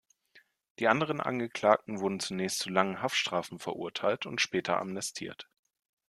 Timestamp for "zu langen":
2.57-3.03